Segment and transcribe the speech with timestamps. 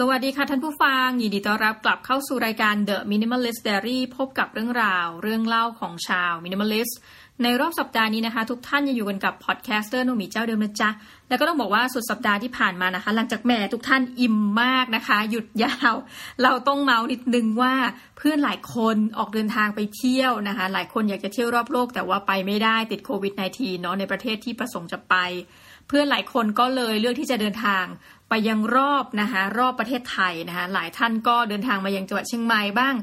[0.00, 6.94] สวัสดีค่ะท่านผู้ฟัง ยินดีต้อนรับกลับเข้าสู่รายการ The Minimalist Diary พบกับเรื่องราว เรื่องเล่าของชาว Minimalist
[7.42, 10.90] ในรอบสัปดาห์นี้นะคะ ทุกท่านยังอยู่กันกับพอดแคสเตอร์โนมีเจ้าเดิมนะจ๊ะ
[11.28, 15.94] แล้วก็ต้องบอกว่าสุดสัปดาห์ที่ผ่านมานะคะ หลังจากแม่ทุกท่านอิ่มมากนะคะ หยุดยาว
[16.42, 17.74] เราต้องเมาส์นิดนึงว่า
[18.18, 25.14] เพื่อนหลายคนออกเดินทางไปเที่ยวนะคะ หลายคนอยากจะเที่ยวรอบโลกแต่ว่าไปไม่ได้ติดโควิด -19 เนาะในประเทศที่ประสงค์จะไป
[25.88, 27.84] เพื่อนหลายคนก็เลยเลือกที่จะเดินทาง
[28.30, 32.94] ไปยังรอบนะคะรอบประเทศไทยนะคะหลายท่านก็เดินทางมายังจังหวัดเชียงใหม่บ้าง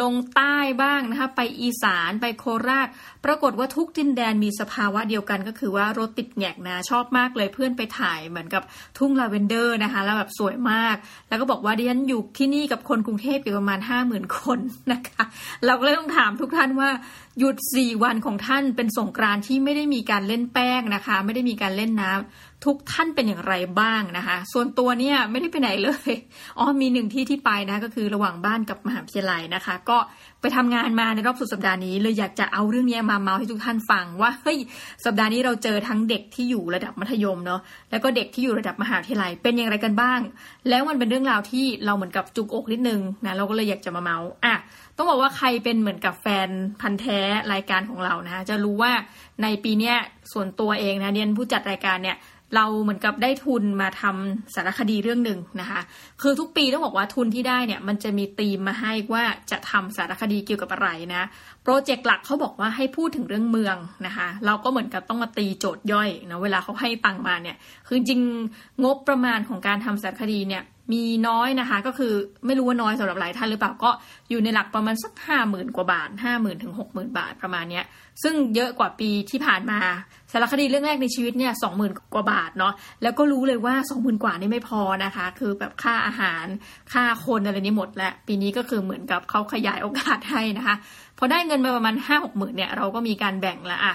[0.00, 2.88] ลงใต้บ้างนะคะไปอีสานไปโคราช
[3.24, 8.62] ปรากฏว่าทุกดินแดนมีสภาวะเดียวกันก็คือว่ารถติดแงกนะชอบมากเลยเพื่อนไปถ่ายเหมือนกับ
[8.98, 10.96] ทุ่งลาเวนเดอร์นะคะแล้วแบบสวยมาก
[11.28, 14.58] แล้วก็บอกว่าดิฉันอยู่ที่นี่กับคนกรุงเทพอยู่ประมาณห้าหมื่นคน
[14.92, 15.24] นะคะ
[15.66, 16.90] เราก็เลยต้องถามทุกท่านว่า
[17.38, 26.12] หยุดสี่วันของท่านเป็นสงกรานที่ไม่ได้มีการเล่นแป้งนะคะ ไม่ได้มีการเล่นน้ำ ทุกท่านเป็นอย่างไรบ้างนะคะ ส่วนตัวเนี่ยไม่ได้ไปไหนเลย
[26.58, 29.98] อ๋อมีหนึ่งที่ที่ไปนะก็คือระหว่างบ้านกับมหาวิทยาลัยนะคะ ก็
[30.40, 34.58] ไปทำงานมาในรอบสุดสัปดาห์นี้ เลยอยากจะเอาเรื่องนี้มาเมาให้ทุกท่านฟังว่าเฮ้ย
[35.04, 40.20] สัปดาห์นี้เราเจอทั้งเด็กที่อยู่ระดับมัธยมเนาะแล้วก็เด็กที่อยู่ระดับมหาวิทยาลัยเป็นอย่างไรกันบ้าง
[40.68, 44.54] แล้วมันเป็นเรื่องราวที่เราเหมือนกับจุกอกนิดนึงนะเราก็เลยอยากจะมาเมาอะ
[44.96, 46.48] ต้องบอกว่าใครเป็นเหมือนกับแฟน
[46.80, 47.20] พันธ์แท้
[47.52, 48.92] รายการของเรานะจะรู้ว่า
[49.42, 49.94] ในปีนี้
[50.32, 52.16] ส่วนตัวเองนะเรียนผู้จัดรายการเนี่ย
[52.54, 55.80] เราเหมือนกับได้ทุนมาทำสารคดีเรื่องหนึ่งนะคะ
[56.22, 61.22] คือทุกปีต้องบอกว่าทุนที่ได้เนี่ยมันจะมีธีมมาให้ว่าจะทำสารคดีเกี่ยวกับอะไรนะ
[61.64, 63.76] โปรเจกต์หลักเขาบอกว่าให้พูดถึงเรื่องเมือง
[64.06, 67.56] นะคะ เราก็เหมือนกับต้องมาตีโจทย์ย่อยนะเวลาเขาให้ตังมาเนี่ย
[67.86, 68.20] คือจริง
[68.84, 72.12] งบประมาณของการทำสารคดีเนี่ยมีน้อยนะคะ ก็คือ
[72.46, 73.90] ไม่รู้ว่าน้อยสำหรับหลายท่านหรือเปล่าก็
[74.30, 77.84] อยู่ในหลักประมาณสักห้าหมื่นกว่าบาทห้าหมื่นถึงหกหมื่นบาทประมาณเนี้ย
[78.22, 79.78] ซึ่งเยอะกว่าปีที่ผ่านมา
[80.32, 82.72] สารคดีเรื่องแรกในชีวิตเนี่ยสองหมื่นกว่าบาทเนาะ
[83.02, 86.44] แล้วก็รู้เลยว่าสองหมื่นกว่านี่ไม่พอนะคะ คือแบบค่าอาหาร
[86.92, 90.76] ค่าคนอะไรนี้หมดแล้วปีนี้ก็คือเหมือนกับเขาขยายโอกาสให้นะคะ
[91.18, 93.94] พอได้เงินมาประมาณห้าหกหมื่นเนี่ยเราก็มีการแบ่งละอะ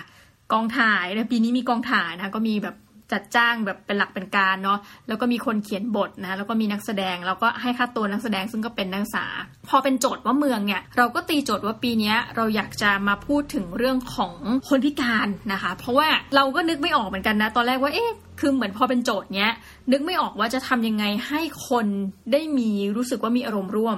[0.52, 2.76] กองถ่ายปีนี้มีกองถ่ายนะก็มีแบบ
[3.12, 9.26] จัดจ้างแบบเป็นหลักเป็นการเนาะแล้วก็มีคนเขียนบทนะแล้วก็มีนักแสดงแล้วก็ให้ค่าตัวนักแสดงซึ่งก็เป็นนักศึกษา
[9.70, 14.34] พอเป็นโจทย์ว่าเมืองเนี่ยเราก็ตีโจทย์ว่าปีนี้เราอยากจะมาพูดถึงเรื่องของ
[14.70, 19.52] คนพิการนะคะ เพราะว่าเราก็นึกไม่ออกเหมือนกันนะ ตอนแรกว่าเอ๊ะคือเหมือนพอเป็นโจทย์เนี้ย
[19.92, 21.88] นึกไม่ออกว่าจะทำยังไงให้คน
[22.32, 23.98] ได้มีรู้สึกว่ามีอารมณ์ร่วม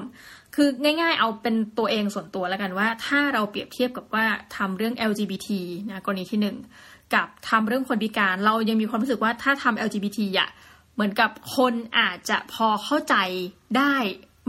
[0.56, 4.26] คือง่ายๆ เอาเป็นตัวเองส่วนตัวแล้วกันว่า ถ้าเราเปรียบเทียบกับว่า
[4.56, 5.48] ทำเรื่อง LGBT
[5.90, 6.56] นะกรณีที่หนึ่ง
[7.14, 10.50] กับทำเรื่องคนพิการ เรายังมีความรู้สึกว่าถ้าทำ LGBT อะ
[10.94, 13.16] เหมือนกับคนอาจจะพอเข้าใจ
[13.78, 13.96] ได้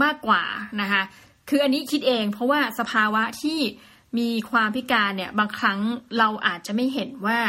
[0.03, 0.43] มากกว่า
[0.81, 1.03] นะคะ
[1.49, 3.59] คืออันนี้คิดเองเพราะว่าสภาวะที่
[4.19, 5.79] มีความพิการเนี่ยบางครั้ง
[6.19, 7.41] เราอาจจะไม่เห็นว่า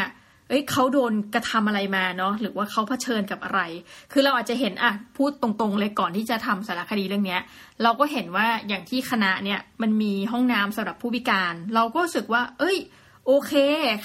[0.48, 3.60] เอ้ยเขาโดนกระทำอะไรมาเนาะหรือว่าเขาเผชิญกับอะไร
[4.12, 7.40] คือเราอาจจะเห็นอะพูดตรงๆเลยก่อนที่จะทำสารคดีเรื่องเนี้ย
[7.82, 12.78] เราก็เห็นว่าอย่างที่คณะเนี่ยมันมีห้องน้ำสำหรับผู้พิการ เราก็รู้สึกว่า เอ้ย
[13.26, 13.52] โอเค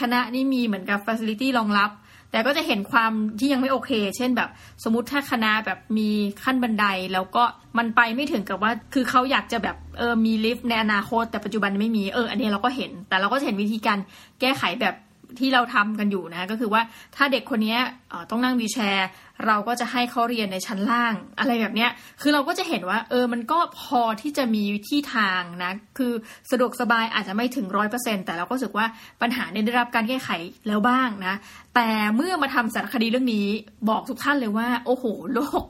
[0.01, 1.91] คณะนี้มีเหมือนกับฟ a ซิลิตี้รองรับ
[2.31, 4.49] แต่ก็จะเห็นความที่ยังไม่โอเค เช่นแบบ
[4.83, 6.09] สมมติถ้าคณะแบบมี
[6.43, 7.43] ขั้นบันไดแล้วก็
[7.77, 13.97] มันไปไม่ถึงกับว่า คือเขาอยากจะแบบเออมีลิฟต์ในอนาคต แต่ปัจจุบันไม่มีเอออันนี้เราก็เห็น แต่เราก็เห็นวิธีการ
[14.41, 14.95] แก้ไขแบบ
[15.39, 16.81] ที่เราทำกันอยู่นะก็คือว่า
[17.15, 17.77] ถ้าเด็กคนนี้
[18.29, 19.07] ต้องนั่ง wheelchair
[19.45, 21.91] เราก็จะให้เขาเรียนในชั้นล่าง อะไรแบบเนี้ย
[22.21, 26.13] คือเราก็จะเห็นว่า เออมันก็พอที่จะมีที่ทางนะ คือ
[26.51, 28.85] สะดวกสบายอาจจะไม่ถึงร้อยเปอร์เซ็นแต่เราก็รู้สึกว่า
[29.21, 30.29] ปัญหาได้รับการแก้ไข
[30.67, 31.33] แล้วบ้างนะ
[31.75, 33.47] แต่เมื่อมาทำสารคดีเรื่องนี้
[33.89, 35.63] บอกทุกท่านเลยว่า โอ้โห โลก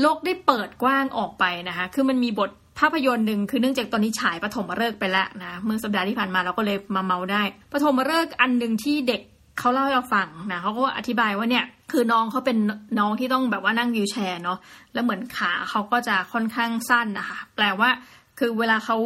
[0.00, 7.42] โลกได้เปิดกว้างออกไปนะคะคือมันมีบท ภาพยนตร์หนึ่งคือเนื่องจากตอนนี้ฉายปฐมฤกษ์ไปแล้วนะเมื่อสัปดาห์ที่ผ่านมาเราก็เลยมาเมาได้
[7.72, 9.22] ปฐมฤกษ์อันหนึ่งที่เด็ก
[9.58, 12.58] เขาเล่าให้เราฟังนะเขาก็อธิบายว่าเนี่ยคือน้องเขาเป็น
[12.98, 14.58] น้องที่ต้องแบบว่านั่งวิวแชร์เนาะ
[14.94, 17.90] แล้วเหมือนขาเขาก็จะค่อนข้างสั้นนะคะแปลว่า
[18.38, 18.96] คือเวลาเขา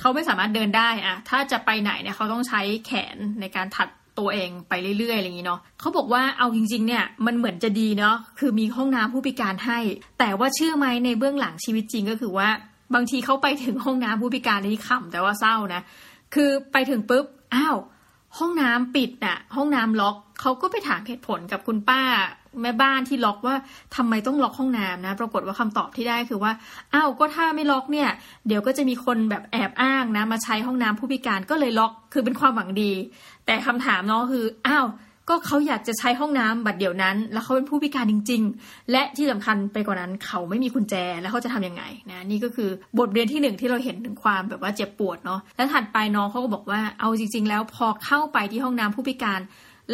[0.00, 9.78] เขาไม่สามารถเดินได้อะถ้าจะไปไหนเนี่ยเขาต้องใช้แขนในการถัดตัวเองไปเรื่อยๆอะไรอย่างนี้เนาะเขาบอกว่าเอาจริง ๆ เนี่ยมันเหมือนจะดีเนาะคือมีห้องน้ำผู้พิการให้
[10.18, 12.48] แต่ว่าเชื่อไหมในเบื้องหลังชีวิตจริงก็คือว่า
[12.94, 15.82] บางทีเขาไปถึงห้องน้ำผู้พิการนี่ขำแต่ว่าเศร้านะ
[16.34, 17.76] คือไปถึงปุ๊บ อ้าว
[18.38, 22.02] ห้องน้ำปิดน่ะ ห้องน้ำล็อกเขาก็ไปถามเหตุผลกับคุณป้า
[22.62, 23.56] แม่บ้านที่ล็อกว่า
[23.96, 26.52] ทำไมต้องล็อกห้องน้ำนะ ปรากฏว่าคำตอบที่ได้คือว่า
[26.94, 28.08] อ้าวก็ถ้าไม่ล็อกเนี่ย
[28.46, 32.92] เดี๋ยวก็จะมีคนแบบแอบอ้างนะ มาใช้ห้องน้ำผู้พิการก็เลยล็อก คือเป็นความหวังดี
[33.46, 34.86] แต่คำถามเนาะคืออ้าว
[35.28, 49.40] ก็เขาอยากจะใช้ห้องน้ำบัดเดี๋ยวนั้น แล้วเขาเป็นผู้พิการจริง ๆ และที่สำคัญไปกว่านั้นเขาไม่มีกุญแจแล้วเขาจะทํำยังไงนะนี่ก็คือบทเรียนที่หนึ่งที่เราเห็นถึงความแบบว่าเจ็บปวดเนาะแล้วถัดไปน้องเขาก็บอกว่าเอาจริง ๆ แล้วพอเข้าไปที่ห้องน้ำผู้พิการ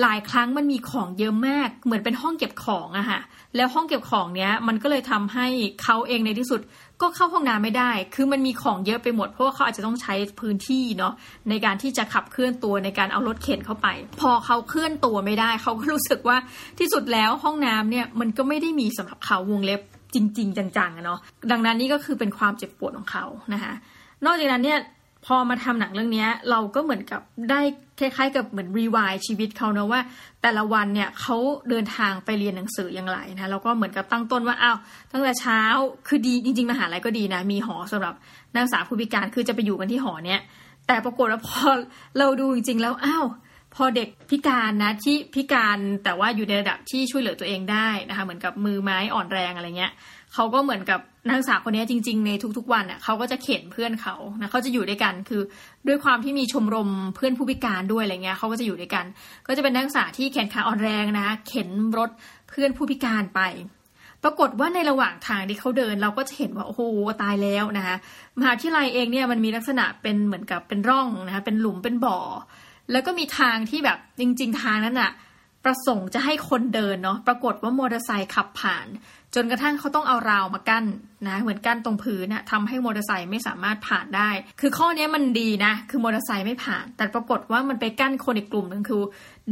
[0.00, 3.20] หลายครั้งมันมีของเยอะมาก เหมือนเป็นห้องเก็บของอะค่ะ
[3.56, 5.46] แล้วห้องเก็บของเนี้ยมันก็เลยทำให้
[5.82, 6.60] เขาเองในที่สุด
[7.02, 11.12] ก็เข้าห้องน้ำไม่ได้ คือมันมีของเยอะไปหมด เพราะว่าเขาอาจจะต้องใช้พื้นที่เนาะ
[11.50, 13.88] ในการที่จะขับเคลื่อนตัวในการเอารถเข็นเข้าไป
[14.20, 16.36] พอเขาเคลื่อนตัวไม่ได้ เขาก็รู้สึกว่า
[16.78, 19.80] ที่สุดแล้วห้องน้ำเนี่ยมันก็ไม่ได้มีสำหรับเขาวงเล็บ
[20.14, 21.18] จริง ๆ จังๆเนาะ
[21.50, 23.72] ดังนั้นนี่ก็คือเป็นความเจ็บปวดของเขานะคะ
[24.24, 24.78] นอกจากนั้นเนี่ย
[25.26, 27.20] พอมาทำหนังเรื่องนี้เราก็เหมือนกับ
[27.50, 27.60] ได้
[28.00, 30.00] คล้ายๆ กับเหมือนรีวายชีวิตเขาเนะว่า
[30.42, 31.36] แต่ละวันเนี่ยเขา
[31.70, 34.76] เดินทางไปเรียนหนังสืออย่างไรนะแล้วก็เหมือนกับตั้งต้นว่าอ้าว
[35.12, 35.60] ตั้งแต่เช้า
[36.08, 38.14] คือดีจริง ๆมหาลัยก็ดีนะมีหอสำหรับ
[38.54, 40.40] นักศึกษาผู้พิการคือจะไปอยู่กันที่หอเนี้ย
[40.86, 41.68] แต่ปรากฏว่าพอ
[42.18, 43.26] เราดูจริง ๆ แล้วอ้าว
[43.74, 49.92] พอเด็กพิการนะที่พิการแต่ว่าอยู่ในระดับที่ช่วยเหลือตัวเองได้นะคะเหมือนกับมือไม้อ่อนแรงอะไรเงี้ย
[50.34, 55.42] เขาก็เหมือนกับ นักศึกษาคนนี้จริง ๆ ในทุกๆวันเน่ยเขาก็จะเข็นเพื่อนเขานะเขาจะอยู่ด้วยกันคือ
[55.88, 59.04] ด้วยความที่มีชมรมเพื่อนผู้พิการด้วยอะไรเงี้ยเขาก็จะอยู่ด้วยกัน
[59.46, 61.68] ก็จะเป็นนักศึกษาที่แขนขาอ่อนแรงนะเข็น
[61.98, 62.10] รถ
[62.48, 63.40] เพื่อนผู้พิการไป
[64.24, 66.82] ปรากฏว่าในระหว่างทางที่เขาเดิน เราก็จะเห็นว่าโอ้โห
[67.22, 67.96] ตายแล้วนะคะ
[68.38, 72.18] มหาวิทยาลัยเองเนี่ยมันมีลักษณะเป็นเหมือนกับเป็นร่องนะคะเป็นหลุมเป็นบ่อ
[72.92, 75.10] แล้วก็มีทางที่แบบจริง ๆ ทางนั้นอะ
[75.64, 78.86] ประสงค์จะให้คนเดินเนาะ ปรากฏว่ามอเตอร์ไซค์ขับผ่าน
[79.34, 80.84] จนกระทั่งเขาต้องเอาราวมากั้น
[81.28, 84.30] นะ เหมือนกั้นตรงพื้นนะทำให้มอเตอร์ไซค์ไม่สามารถผ่านได้
[84.60, 89.02] คือข้อนี้มันดีนะ คือมอเตอร์ไซค์ไม่ผ่าน แต่ปรากฏว่ามันไปกั้นคนอีกกลุ่มหนึ่งคือ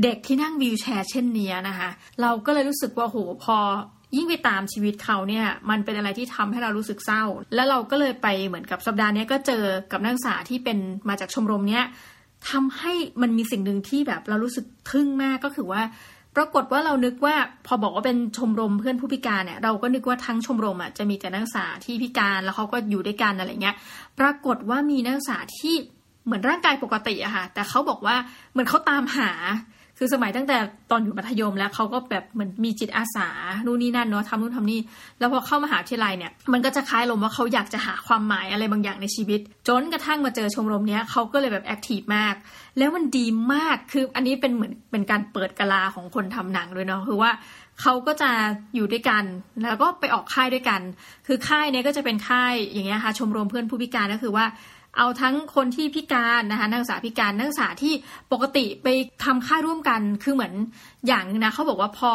[0.02, 1.90] เด็กที่นั่งวีลแชร์เช่นนี้นะคะ
[2.20, 3.58] เราก็เลยรู้สึกว่าโหพอ
[4.16, 7.24] ยิ่งไปตามชีวิตเขาเนี่ย มันเป็นอะไรที่ทำให้เรารู้สึกเศร้า
[7.54, 10.78] แล้วเราก็เลยไปเหมือนกับสัปดาห์นี้ก็เจอกับนักศึกษาที่เป็น
[11.08, 11.84] มาจากชมรมเนี้ย
[12.50, 12.92] ทำให้
[13.22, 15.82] มันมีสิ่งหนึ่งที่แบบเรารู้สึกทึ่งมากก็คือว่า
[16.36, 17.34] ปรากฏว่าเรานึกว่า
[17.66, 23.76] พอบอกว่าเป็นชมรมเพื่อนผู้พิการเนี่ยเราก็นึกว่าทั้งชมรมอะจะมีแต่นักศึกษาที่พิการแล้วเขาก็อยู่ด้วยกันอะไรเงี้ย
[24.18, 25.74] ปรากฏว่ามีนักศึกษาที่
[26.24, 28.16] เหมือนร่างกายปกติอะค่ะ แต่เขาบอกว่า
[28.52, 29.30] เหมือนเขาตามหา
[29.98, 30.56] คือสมัยตั้งแต่
[30.90, 33.28] ตอนอยู่มัธยมแล้วเขาก็แบบเหมือนมีจิตอาสา
[33.66, 34.80] นู่นนี่นั่นเนาะทำนู่นทำนี่
[35.18, 42.34] แล้วพอเข้ามหาวิทยาลัยเนี่ยมันก็จะคล้ายลมว่าเขาอยากจะหาความหมายอะไรบางอย่างในชีวิต จนกระทั่งมาเจอชมรมเนี้ยเขาก็เลยแบบ active มาก
[42.78, 47.30] แล้วมันดีมากคืออันนี้เป็นเหมือนเป็นการเปิดกะลาของคนทำหนังด้วยเนาะคือว่า
[47.82, 48.30] เขาก็จะ
[48.74, 49.24] อยู่ด้วยกัน
[49.68, 50.80] แล้วก็ไปออกค่ายด้วยกัน
[51.26, 54.44] คือค่ายเนี้ยก็จะเป็นค่ายอย่างเงี้ยค่ะชมรมเพื่อนผู้พิการก็คือว่า
[54.96, 57.94] เอาทั้งคนที่พิการนะคะนักศึกษาพิการนักศึกษาที่
[58.32, 58.88] ปกติไป
[59.24, 60.54] ทำค่ายร่วมกันคือเหมือน
[61.06, 62.10] อย่างนะเขาบอกว่าพอ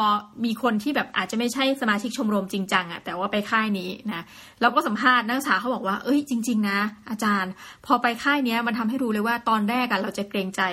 [0.45, 4.23] มีคนที่แบบอาจจะไม่ใช่สมาชิกชมรมจริงจังอะแต่ว่าไปค่ายนี้นะ
[4.61, 6.79] เราก็สัมภาษณ์นักศึกษาเขาบอกว่าเอ้ยจริง ๆ นะ
[7.09, 7.51] อาจารย์
[7.85, 10.63] พอไปค่ายนี้มันทำให้รู้เลยว่าตอนแรกอะเราจะเกรงใจ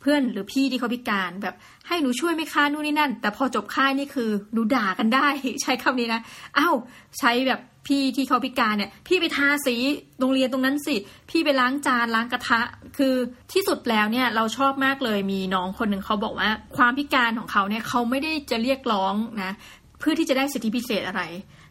[0.00, 1.54] เพื่อนหรือพี่ที่เขาพิการแบบ
[1.88, 5.28] ให้หนูช่วยไม่ค้านู่นนี่นั่น แต่พอจบค่ายนี่คือหนูด่ากันได้
[5.62, 6.20] ใช้คำนี้นะ
[6.58, 6.74] อ้าว
[7.18, 9.74] ใช้แบบ พี่ที่เขาพิการเนี่ย พี่ไปทาสี
[10.20, 10.96] โรงเรียนตรงนั้นสิ
[11.30, 12.60] พี่ไปล้างจานล้างกระทะ
[12.96, 13.14] คือ
[13.52, 19.52] ที่สุดแล้วเนี่ยเราชอบมากเลยมีน้องคนหนึ่งเขาบอกว่า ความพิการของเขาเนี่ยเขาไม่ได้จะเรียกร้องนะ
[20.00, 21.22] เพื่อที่จะได้สิทธิพิเศษอะไร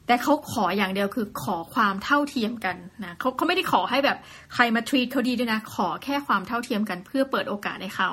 [0.08, 4.18] แต่เขาขออย่างเดียวคือขอความเท่าเทียมกันนะเขาเขาไม่ได้ขอให้แบบ
[4.54, 8.12] ใครมาทรีตเขาดีด้วยนะ ขอแค่ความเท่าเทียมกัน เพื่อเปิดโอกาสให้เขา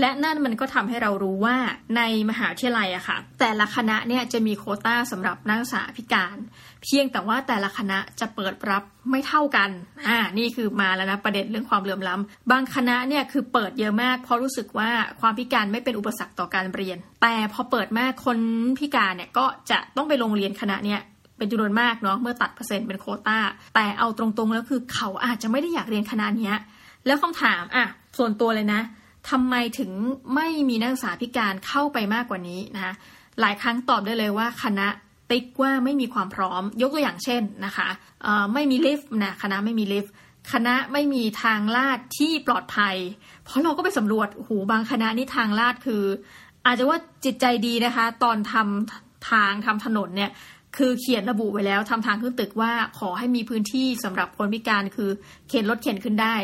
[0.00, 1.56] และนั่นมันก็ทำให้เรารู้ว่า
[1.96, 6.36] ในมหาวิทยาลัยอะค่ะ แต่ละคณะเนี่ยจะมีโคต้าสำหรับนักศึกษาพิการ
[6.82, 9.70] เพียงแต่ว่าแต่ละคณะจะเปิดรับไม่เท่ากัน
[10.08, 14.90] อ่านี่คือมาแล้วนะประเด็นเรื่องความเหลื่อมล้ำบางคณะเนี่ยคือเปิดเยอะมาก เพราะรู้สึกว่า
[15.20, 18.38] ความพิการไม่เป็นอุปสรรคต่อการเรียน แต่พอเปิดมากคน
[18.78, 21.00] พิการเนี่ยก็จะต้องไปโรงเรียนคณะเนี่ย
[21.38, 23.38] เป็นจำนวนมากเนาะเมื่อตัดเปอร์เซ็นต์เป็นโคต้า
[23.74, 26.52] แต่เอาตรงๆแล้วคือเขาอาจจะไม่ได้อยากเรียนคณะนี้
[27.06, 27.86] แล้วคำถามอะ
[28.18, 28.80] ส่วนตัวเลยนะ
[29.30, 29.90] ทำไมถึง
[30.34, 32.94] ไม่มีนักศึกษาพิการเข้าไปมากกว่านี้นะคะ
[33.40, 34.86] หลายครั้งตอบได้เลยว่าคณะ
[35.30, 37.88] ติ๊กว่าไม่มีความพร้อม ยกตัวอย่างเช่นนะคะ
[38.54, 40.12] ไม่มีลิฟต์นะคณะไม่มีลิฟต์
[40.52, 42.96] คณะไม่มีทางลาดที่ปลอดภัย
[43.44, 46.02] เพราะเราก็ไปสำรวจหูบางคณะนี่ทางลาดคือ
[46.66, 50.30] อาจจะว่าจิตใจดีนะคะ ตอนทำทางทำถนนเนี่ย
[50.78, 55.10] คือเขียนระบุไว้แล้วทำทางขึ้นตึกว่าขอให้มีพื้นที่สำหรับคนพิการคือ
[55.48, 56.36] เข็นรถเข็นขึ้นได้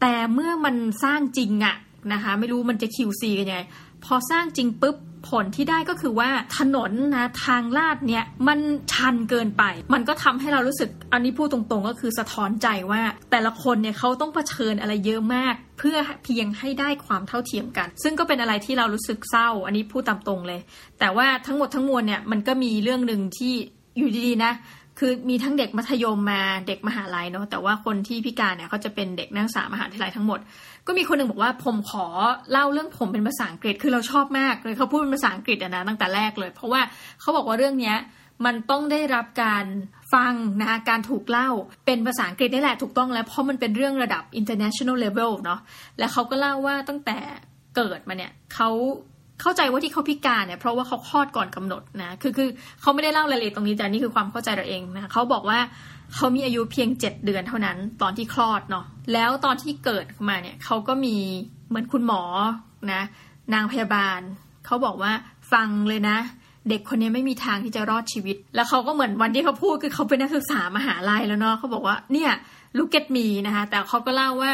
[0.00, 1.76] แต่เมื่อมันสร้างจริงอะ
[2.12, 3.60] นะคะ ไม่รู้มันจะ QC กันยังไง
[4.04, 4.96] พอสร้างจริงปุ๊บ
[5.30, 8.60] ผลที่ได้ก็คือว่าถนนนะทางลาดเนี่ยมัน
[8.92, 9.62] ชันเกินไป
[9.94, 20.60] มันก็ทำให้เรารู้สึกอันนี้พูดตรงๆ ก็คือสะท้อนใจว่า แต่ละคนเนี่ยเขาต้องเผชิญอะไรเยอะมาก เพื่อเพียงให้ได้ความเท่าเทียมกัน ซึ่งก็เป็นอะไรที่เรารู้สึกเศร้า อันนี้พูดตามตรงเลย
[20.98, 23.54] แต่ว่าทั้งหมดทั้งมวลเนี่ยมันก็มีเรื่องหนึ่งที่
[23.96, 24.52] อยู่ดีๆนะ
[24.98, 30.38] คือมีทั้งเด็กมัธยมมาเด็กมหาลัยเนาะแต่ว่าคนที่พิการเนี่ยเขาจะเป็นเด็กนักศึกษามหาวิทยาลัยทั้งหมด
[30.86, 32.06] ก็มีคนหนึ่งบอกว่าผมขอ
[32.52, 36.80] เล่าเรื่องผมเป็นภาษาอังกฤษคือเราชอบมากเลยเขาพูดเป็นภาษาอังกฤษนะตั้งแต่แรกเลย เพราะว่า
[37.20, 37.96] เขาบอกว่าเรื่องเนี้ย
[38.44, 39.64] มันต้องได้รับการ
[40.14, 41.48] ฟังนะคะการถูกเล่า
[41.86, 45.60] เป็นภาษาอังกฤษนี่แหละถูกต้องแล้ว เพราะมันเป็นเรื่องระดับ international level เนาะ
[45.98, 47.18] และเขาก็เล่าว่าตั้งแต่
[47.76, 48.70] เกิดมาเนี่ยเขา
[49.40, 52.48] เข้าใจว่าที่เขาพิการเนี่ยเพราะว่าเขาคลอดก่อนกำหนดนะคือคือ
[52.80, 55.58] เขาไม่ได้เล่ารายละเอียดตรงนี้แต่นี่คือความเข้าใจเราเองนะเขาบอกว่า
[56.14, 61.16] เขามีอายุเพียงเจ็ดเดือนเท่านั้น ตอนที่คลอดเนาะแล้วตอนที่เกิดมาเนี่ยเขาก็มี
[61.68, 62.22] เหมือนคุณหมอ
[62.92, 63.02] นะ
[63.54, 64.20] นางพยาบาล
[64.66, 65.12] เขาบอกว่า
[65.52, 66.18] ฟังเลยนะ
[66.68, 72.32] เด็กคนนี้ไม่มีทางที่จะรอดชีวิต แล้วเขาก็เหมือนวันที่เขาพูดคือเขาเป็นนักศึกษามหาลัยแล้วเนาะเขาบอกว่าเนี่ย
[72.78, 74.52] ลูกเกตมีนะคะแต่เขาก็เล่าว่า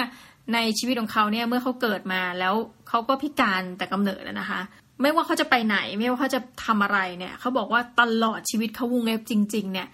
[0.55, 2.55] ในชีวิตของเขาเนี่ยเมื่อเขาเกิดมาแล้ว
[2.89, 4.61] เขาก็พิการแต่กำเนิดนะคะ
[5.03, 9.89] ไม่ว่าเขาจะไปไหนไม่ว่าเขาจะทำอะไรเนี่ยเขาบอกว่าตลอดชีวิตเขาวงเล็บจริง ๆ เนี่ย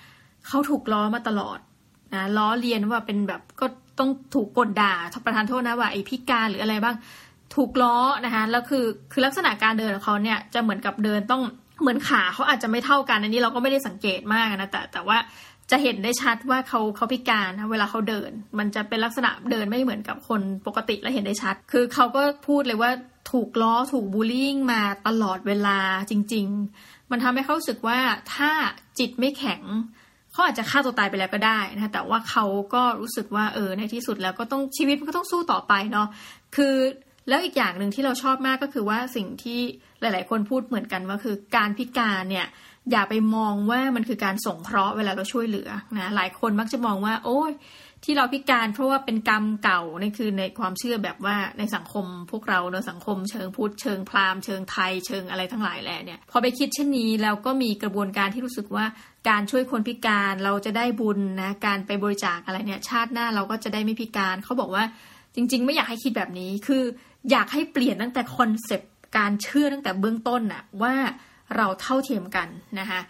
[0.47, 1.59] เขาถูกล้อมาตลอด
[2.14, 3.66] นะล้อเลียนว่าเป็นแบบก็
[3.99, 4.94] ต้องถูกกดด่า
[5.25, 6.97] ประธานโทษนะว่าไอพิการหรืออะไรบ้าง
[7.54, 11.42] ถูกล้อนะคะแล้วคือคือลักษณะการเดินของเขาเนี่ยจะเหมือนกับเดินต้อง
[11.80, 15.18] เหมือนขาเขาอาจจะไม่เท่ากันอันนี้เราก็ไม่ได้สังเกตมากนะแต่แต่ว่า
[15.73, 22.91] จะเห็นได้ชัดว่าเขาเขาพิการนะเวลาเขาเดิน มันจะเป็นลักษณะเดินไม่เหมือนกับคนปกติและเห็นได้ชัด คือเขาก็พูดเลยว่า
[23.33, 25.79] ถูกล้อถูกบูลลี่มาตลอดเวลา
[26.11, 26.47] จริง
[26.79, 27.99] ๆ มันทำให้เขาสึกว่า
[28.35, 28.50] ถ้า
[28.99, 29.62] จิตไม่แข็ง
[30.33, 36.09] เขาอาจจะฆ่าตัวตายไปแล้วก็ได้นะแต่ว่าเขาก็รู้สึกว่าเออในที่สุดแล้วก็ต้องชีวิตมันก็ต้องสู้ต่อไปเนาะ
[36.57, 36.75] คือ
[37.29, 39.61] แล้วอีกอย่างหนึ่งที่เราชอบมากก็คือว่าสิ่งที่
[40.00, 42.47] หลาย ๆ คนพูดเหมือนกันว่าคือการพิการเนี่ย
[42.91, 47.53] อย่าไปมองว่ามันคือการส่งเคราะห์เวลาเราช่วยเหลือนะหลายคนมักจะมองว่า โอ้ย
[48.05, 58.85] ที่เราพิการเพราะว่าเป็นกรรมเก่านี่คือในความเชื่อแบบว่าในสังคมพวกเราในสังคมเชิงพุทธเชิงพราหมณ์เชิงไทยเชิงอะไรทั้งหลายแหละเนี่ยพอไปคิดเช่นนี้แล้วก็มีกระบวนการที่รู้สึกว่า
[59.29, 64.85] การช่วยคนพิการเราจะได้บุญนะการไปบริจาคอะไรเนี่ย ชาติหน้าเราก็จะได้ไม่พิการเขาบอกว่า
[65.35, 66.83] จริง ๆ ไม่อยากให้คิดแบบนี้คือ
[67.31, 70.95] อยากให้เปลี่ยนตั้งแต่ concept การเชื่อตั้งแต่เบื้องต้นน่ะว่า
[71.56, 72.49] เราเท่าเทียมกัน
[72.80, 73.00] นะคะ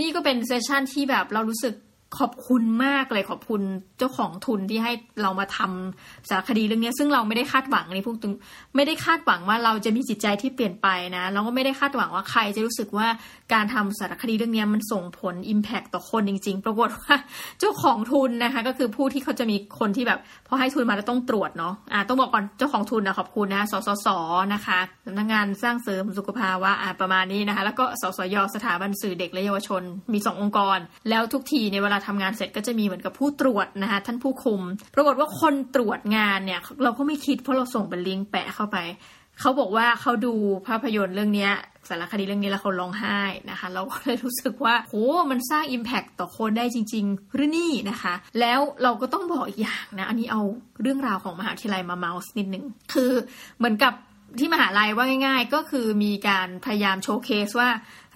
[0.00, 1.74] นี่ก็เป็น session ที่แบบเรารู้สึก
[2.18, 3.62] ขอบคุณมากเลยขอบคุณ
[3.98, 4.92] เจ้าของทุนที่ให้
[5.22, 8.34] เรามาทำสารคดีเรื่องนี้ซึ่งเราไม่ได้คาดหวังในพวกตึง
[8.76, 13.06] ไม่ได้คาดหวังว่าเราจะมีจิตใจที่เปลี่ยนไปนะเราก็ไม่ได้คาดหวังว่าใครจะรู้สึกว่า
[13.52, 17.14] การทำสารคดีเรื่องนี้มันส่งผลอิมแพคต่อคนจริง ๆ ปรากฏว่า
[17.60, 24.08] เจ้าของทุนนะคะ ก็คือผู้ที่เขาจะมีคนที่แบบพอให้ทุนมาแล้วต้องตรวจเนาะอ่าต้องบอกก่อนเจ้าของทุนนะขอบคุณนะสสส
[24.54, 30.78] นะคะสำนักงานสร้างเสริมสุขภาวะอ่าประมาณนี้นะคะ แล้วก็สสยสถาบันสื่อเด็กและเยาวชนมีสององค์กร
[31.08, 34.60] แล้วทุกทีในเวลาทำงานเสร็จก็จะมีเหมือนกับผู้ตรวจนะคะท่านผู้คุม
[34.94, 38.78] ปรากฏว่าคนตรวจงานเนี่ย เราก็ไม่คิดเพราะเราส่งเป็นลิงก์แปะเข้าไป
[39.40, 40.34] เขาบอกว่าเขาดู
[40.66, 41.50] ภาพยนตร์เรื่องนี้
[41.88, 44.94] สารคดีเรื่องนี้แล้วเขาร้องไห้นะคะ เราก็เลยรู้สึกว่าโห
[45.30, 50.42] มันสร้างอิมแพคต่อคนได้จริงๆหรือนี่นะคะ แล้วเราก็ต้องบอกอีกอย่างนะ อันนี้เอา
[50.82, 53.12] เรื่องราวของมหาวิทยาลัยมาเมาส์นิดนึงคือ
[53.58, 53.92] เหมือนกับ
[54.38, 57.68] ที่มหาลัยว่าง่าย ๆ ก็คือมีการพยายามโชว์เคสว่า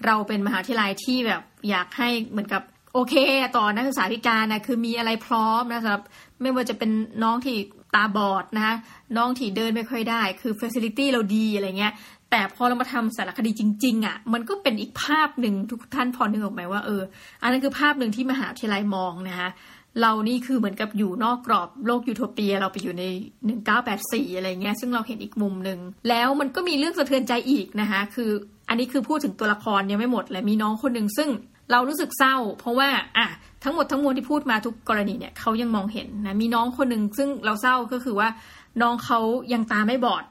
[0.05, 2.63] เราเป็นมหาวิทยาลัยที่แบบอยากให้เหมือนกับ
[2.99, 3.15] โอเค
[3.57, 6.03] ต่อนักศึกษาพิการนะคือมีอะไรพร้อมนะสำหรับ
[6.41, 6.91] ไม่ว่าจะเป็น
[7.23, 7.57] น้องที่
[7.95, 8.75] ตาบอดนะคะ
[9.17, 11.93] น้องที่เดินไม่ค่อยได้ คือ facility เราดีอะไรเงี้ย
[12.31, 17.01] แต่พอเรามาทำสารคดีจริง ๆอะ่ะมันก็เป็นอีกภาพหนึ่งทุกท่านพอนึกออกไหมว่าเออ
[17.41, 19.49] อันนั้นคือภาพหนึ่งที่มหาวิทยาลัยมองนะคะ
[20.01, 23.03] เรานี่คือเหมือนกับอยู่นอกกรอบโลกยูโทเปีย เราไปอยู่ใน
[23.71, 28.31] 1984 อะไรเงี้ย ซึ่งเราเห็นอีกมุมหนึ่ง แล้วมันก็มีเรื่องสะเทือนใจอีกนะคะ คือ
[28.69, 31.29] อันนี้คือพูดถึงตัวละครยังไม่หมดเลยมีน้องคนหนึ่งซึ่ง
[31.71, 33.27] เรารู้สึกเศร้า เพราะว่าอะ
[33.63, 38.29] ทั้งหมดทั้งมวลที่พูดมาทุกกรณีเนี่ยเขายังมองเห็นนะมีน้องคนหนึ่งซึ่งเราเศร้าก็คือว่า
[38.81, 39.19] น้องเขา
[39.53, 40.23] ยังตาไม่บอด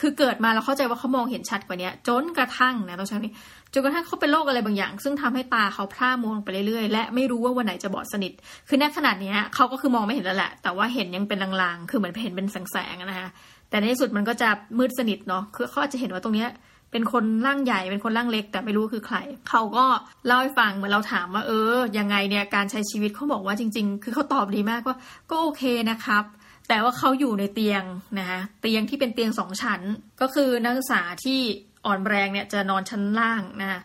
[0.00, 3.34] คือเกิดมาเราเข้าใจว่าเขามองเห็นชัดกว่านี้จนกระทั่งนะต้องใช้นี้
[3.72, 8.32] จนกระทั่งเขาเป็นโรคอะไรบางอย่าง ซึ่งทำให้ตาเขาพร่ามองไปเรื่อยๆและไม่รู้ว่าวันไหนจะบอดสนิท
[8.68, 13.28] คือในขนาดนี้เขาก็คือมองไม่เห็นแล้วแหละ แต่ว่าเห็นยังเป็นลางๆ คือเหมือนเห็นเป็นแสงๆนะคะ
[13.70, 14.48] แต่ในที่สุดมันก็จะ
[14.78, 16.48] มืดสนิทเนาะคือเขาอาจจะเห็นว่าตรงเนี้ย
[16.94, 19.16] เป็นคนร่างใหญ่เป็นคนร่างเล็ก แต่ไม่รู้คือใคร
[19.48, 19.84] เขาก็
[20.26, 24.96] เล่าให้ฟังเหมือนเราถามว่าเออยังไงเนี่ยการใช้ชีวิตเขาบอกว่าจริง ๆ คือเขาตอบดีมากว่า
[25.30, 26.24] ก็โอเคนะครับ
[26.68, 27.82] แต่ว่าเขาอยู่ในเตียง
[28.18, 29.80] นะคะเตียงที่เป็นเตียงสองชั้น
[30.20, 31.40] ก็คือนักศึกษาที่
[31.86, 33.80] อ่อนแรงเนี่ยจะนอนชั้นล่างนะคะ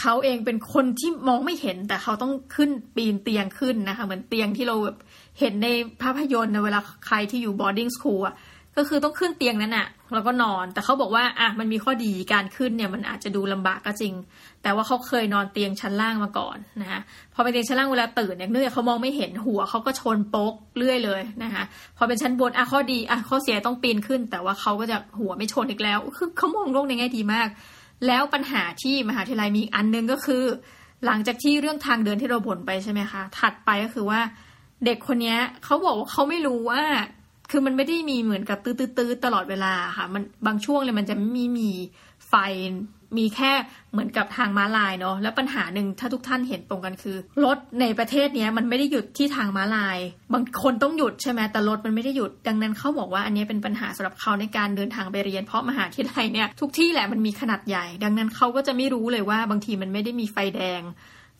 [0.00, 4.98] เขาเองเป็นคนที่มองไม่เห็นแต่เขาต้องขึ้นปีนเตียงขึ้นนะคะเหมือนเตียงที่เราแบบ
[5.40, 5.68] เห็นใน
[6.02, 8.34] ภาพยนตร์ในเวลาใครที่อยู่ boarding school อะ
[8.76, 14.14] ก็คือต้องขึ้นเตียงนั้นอะ แล้วก็นอน แต่เขาบอกว่าอะมันมีข้อดีการขึ้นเนี่ยมันอาจจะดูลำบากก็จริง
[14.62, 17.00] แต่ว่าเขาเคยนอนเตียงชั้นล่างมาก่อนนะคะ
[17.34, 21.64] พอไปเตียงชั้นล่างเวลาตื่นเนี่ยเนื่องจากเขามองไม่เห็นหัวเขาก็ชนโป๊กเรื่อยเลยนะคะ
[21.96, 27.48] พอเป็นชั้นบนอะข้อดีอะข้อเสียต้องปีนขึ้น แต่ว่าเขาก็จะหัวไม่ชนอีกแล้วคือเขามองโลกในแง่ดีมาก
[28.06, 30.44] แล้วปัญหาที่มหาวิทยาลัยมีอันนึงก็คือ
[31.06, 34.20] หลังจากที่เรื่องทางเดินที่เราบ่นไปใช่ไหมคะถัดไปก็คือว่า
[34.84, 36.82] เด็กคนนี้เขาบอกว่าเขาไม่รู้ว่า
[37.50, 41.70] คือมันไม่ได้มีเหมือนกับตื้อๆตลอดเวลาค่ะ มันบางช่วงเลยมันจะไม่มี
[42.28, 42.34] ไฟ
[43.18, 43.52] มีแค่
[43.92, 49.98] เหมือนกับทางม้าลายเนาะแล้วปัญหาหนึ่งถ้าทุกท่านเห็นตรงกันคือ รถในประเทศนี้มันไม่ได้หยุดที่ทางม้าลาย
[50.34, 60.80] บางคนต้องหยุดใช่ไหมแต่รถมันไม่ได้หยุด ดังนั้นเขาบอกว่าอันนี้เป็นปัญหาสำหรับเขาในการเดินทางไปเรียน เพราะมหาวิทยาลัยเนี่ยทุกที่แหละมันมีขนาดใหญ่ ดังนั้นเขาก็จะไม่รู้เลยว่าบางทีมันไม่ได้มีไฟแดง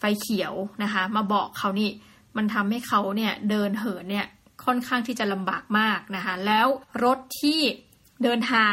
[0.01, 1.91] ไฟเขียวนะคะ มาบอกเขานี่
[2.37, 4.27] มันทำให้เขาเนี่ยเดินเหินเนี่ย
[4.65, 6.67] ค่อนข้างที่จะลำบากมากนะคะ แล้ว
[7.05, 7.61] รถที่
[8.25, 8.73] เดินทาง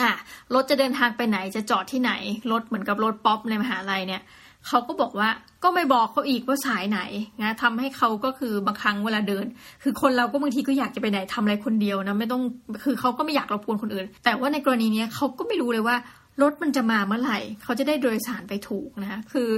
[0.00, 0.12] อะ
[0.54, 2.12] รถจะเดินทางไปไหนจะจอดที่ไหน
[2.52, 4.22] รถเหมือนกับรถป๊อปในมหาลัยเนี่ย
[4.68, 5.28] เขาก็บอกว่า
[5.62, 7.00] ก็ไม่บอกเขาอีกว่าสายไหน
[7.42, 9.46] นะทำให้เขาก็คือบางครั้งเวลาเดิน
[9.82, 12.42] คือคนเราก็บางทีก็อยากจะไปไหนทำอะไรคนเดียวนะไม่ต้อง
[12.84, 15.96] คือเขาก็ไม่อยากรบกวนคนอื่น แต่ว่าในกรณีนี้เขาก็ไม่รู้เลยว่า
[16.42, 19.48] รถมันจะมาเมื่อไหร่ เขาจะได้โดยสารไปถูกนะคะคือ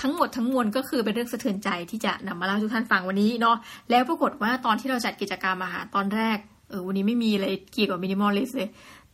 [0.00, 3.56] ทั้งหมดทั้งมวลก็คือเป็นเรื่องสะเทือนใจที่จะนำมาเล่าทุกท่านฟังวันนี้เนาะ
[3.90, 6.38] แล้วปรากฏว่าตอนที่เราจัดกิจกรรมอาหารตอนแรก
[6.70, 8.68] เออวันนี้ไม่มีอะไรเกี่ยวกับมินิมอลลิสเลย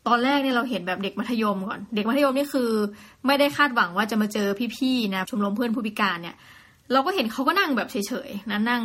[0.08, 2.70] ตอนแรกเนี่ยเราเห็นแบบเด็กมัธยมก่อน เด็กมัธยมนี่คือ
[3.26, 6.36] ไม่ได้คาดหวังว่าจะมาเจอพี่ๆนะชมรมเพื่อนผู้พิการเนี่ย
[6.92, 8.82] เราก็เห็นเขาก็นั่งแบบเฉยๆนะนั่ง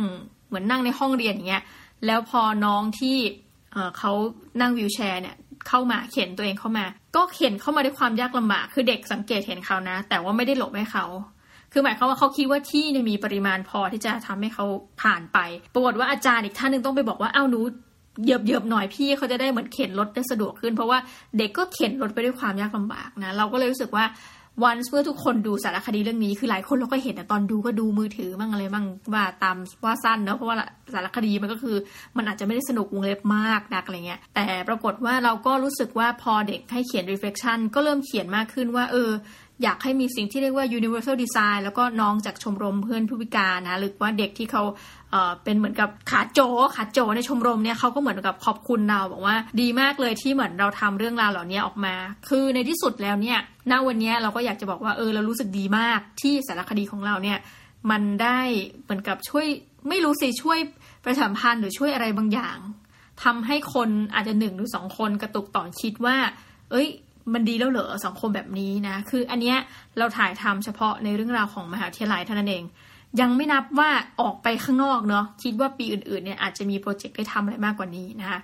[0.48, 1.62] เหมือนนั่งในห้องเรียนอย่างเงี้ย
[2.06, 3.16] แล้วพอน้องที่
[3.72, 4.12] เเขา
[4.60, 5.36] นั่งวิวแชร์เนี่ย
[5.68, 6.84] เข้ามาเข็นตัวเองเข้ามา
[7.16, 11.04] ก็เข็นเข้ามาด้วยความยากลำบากคือเด็กสังเกตเห็นเขานะ แต่ว่าไม่ได้หลบให้เขา
[11.72, 14.66] คือหมายความว่าเขาคิดว่าที่เนี่ยมีปริมาณพอที่จะทำให้เขา
[15.02, 15.38] ผ่านไป
[15.74, 17.60] ปรากฏว่าอาจารย์อีกท่านหนึ่งต้องไปบอกว่าเอ้าหนู
[18.22, 20.98] เหยียบๆหน่อยพี่เขาจะได้เหมือนเข็นรถได้สะดวกขึ้น เพราะว่า
[21.38, 24.04] เด็กก็เข็นรถไปด้วยความยากลำบากนะเราก็เลยรู้สึกว่า
[24.64, 30.56] วันเพื่อทุกคนดูสารคดีเรื่องนี้คือหลายคนเราก็เห็นนะตอนดูก็ดูมือถือมั่งอะไรมั่งว่าตามว่าสั้นเนาะเพราะว่า
[30.94, 31.76] สารคดีมันก็คือ
[32.16, 39.10] มันอาจจะไม่ได้สนุกวงเล็บมากนักอะไรเงี้ยแต่ปรากฏว่าเราก็รู้สึกว่าพอเด็กให้เขียน reflection ก็เริ่มเขียนมากขึ้นว่าเออ
[39.62, 44.62] อยากให้มีสิ่งที่เรียกว่า universal design แล้วก็น้องจากชมรมเพื่อนผู้พิการนะหรือว่าเด็กที่เขา
[45.44, 46.40] เป็นเหมือนกับขาโจ
[46.76, 51.94] ขาโจในชมรมเนี่ยเขาก็เหมือนกับขอบคุณเราบอกว่าดีมากเลยที่เหมือนเราทำเรื่องราวเหล่านี้ออกมา
[52.28, 53.38] คือในที่สุดแล้วเนี่ย
[53.70, 57.38] ณวันนี้เราก็อยากจะบอกว่าเออเรารู้สึกดีมากที่สารคดีของเราเนี่ย
[57.90, 58.38] มันได้
[58.84, 59.46] เหมือนกับช่วย
[59.88, 60.58] ไม่รู้สิช่วย
[61.04, 62.58] ประชาสัมพันธ์หรือช่วยอะไรบางอย่าง
[63.24, 66.16] ทำให้คนอาจจะหนึ่งหรือสองคนกระตุกต่อคิดว่า
[66.70, 66.88] เอ้ย
[67.34, 69.56] มันดีแล้วเหรอสังคมแบบนี้นะ คืออันเนี้ย
[69.98, 72.64] เราถ่ายทำเฉพาะในเรื่องราวของมหาวิทยาลัยเท่านั้นเอง
[73.20, 78.38] ยังไม่นับว่าออกไปข้างนอกเนาะคิดว่าปีอื่นๆเนี่ยอาจจะมีโปรเจกต์ให้ทำอะไรมากกว่านี้นะคะ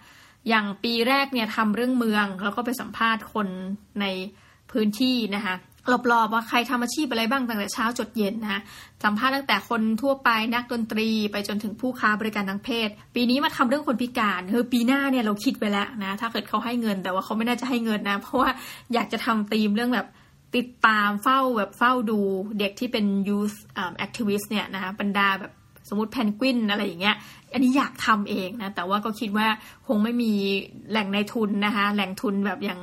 [0.49, 3.49] อย่างปีแรกเนี่ยทำเรื่องเมืองแล้วก็ไปสัมภาษณ์คน
[4.01, 4.07] ใน
[4.73, 5.55] พื้นที่นะคะ
[6.13, 8.61] รอบๆว่าใครทำอาชีพอะไรบ้างตั้งแต่เช้าจดเย็นนะ
[9.05, 18.51] สัมภาษณ์ตั้งแต่คนทั่วไปนักดนตรีไปจนถึงผู้ค้าบริการทางเพศ ปีนี้มาทำเรื่องคนพิการเออปีหน้าเนี่ยเราคิดไปแล้วนะ ถ้าเกิดเขาให้เงินแต่ว่าเขาไม่น่าจะให้เงินนะ เพราะว่า
[18.95, 20.09] อยากจะทำธีมเรื่องแบบ
[20.57, 22.21] ติดตามเฝ้าแบบเฝ้าดู
[22.59, 23.57] เด็กที่เป็น youth
[24.05, 25.53] activist เนี่ยนะคะบรรดาแบบ
[25.89, 27.17] สมมติแพนกวินอะไรอย่างเงี้ย
[27.53, 29.47] อันนี้อยากทำเองนะ แต่ว่าก็คิดว่า
[29.87, 30.33] คงไม่มี
[30.91, 32.81] แหล่งในทุนนะคะ แหล่งทุนแบบอย่าง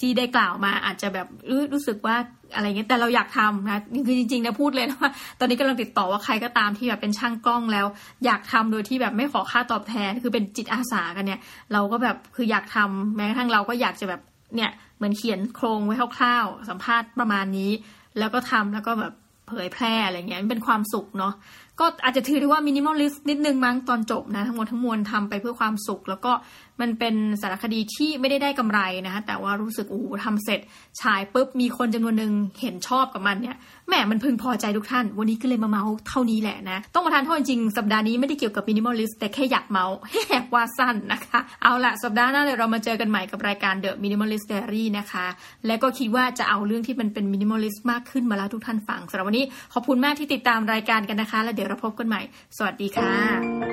[0.00, 1.26] ที่ได้กล่าวมาอาจจะแบบ
[1.72, 2.16] รู้สึกว่า
[2.54, 7.86] อะไรเงี้ยแต่เราอยากทำนะคือจริงๆนะพูดเลยนะว่าตอนนี้กำลังติดต่อว่าใครก็ตามที่แบบเป็นช่างกล้องแล้ว
[8.24, 11.40] อยากทำโดยที่แบบไม่ขอค่าตอบแทนคือเป็นจิตอาสากันเนี่ย
[11.72, 14.20] เราก็แบบคืออยากทำแม้กระทั่งเราก็อยากจะแบบ
[14.56, 17.70] เนี่ยเหมือนเขียนโครงไว้คร่าวๆ สัมภาษณ์ประมาณนี้
[18.18, 19.12] แล้วก็ทำแล้วก็แบบ
[19.48, 21.34] เผยแพร่อะไรเงี้ยมันเป็นความสุขเนาะ
[21.80, 26.32] ก็อาจจะถือได้ว่า minimalist นิดนึงมั้งตอนจบนะทั้งหมดทั้งมวลทำไปเพื่อความสุข แล้วก็
[26.80, 30.60] มันเป็นสารคดีที่ไม่ได้ได้กำไรนะคะแต่ว่ารู้สึกโอ้ทำเสร็จ
[31.00, 33.56] ฉายปุ๊บมีคนจำนวนหนึ่งเห็นชอบกับมันเนี่ย
[33.88, 45.26] แหมมันพึงพอใจทุกท่าน วันนี้ก็เลยมาเมาท์เท่านี้แหละนะ ต้องประทานโทษจริงสัปดาห์นี้ไม่ได้เกี่ยวกับ minimalist แต่แค่อยากเมาท์ให้แหกว่าสั้นนะคะ เอาละสัปดาห์หน้าเลยเรามาเจอกันใหม่กับรายการ The Minimalist Diary นะคะ
[45.66, 52.20] และก็คิดว่าจะเอาเรื่องที่มันเป็น minimalist มากขึ้นมาแล้วทุกท่านฟังสำหรับวันนี้ขอบคุณมากที่ติดตามรายการกันนะคะ แล้วเดี๋ยวเราพบกันใหม่
[52.56, 53.71] สวัสดีค่ะ